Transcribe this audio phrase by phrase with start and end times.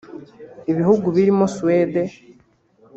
[0.71, 2.01] Ibihugu birimo Suède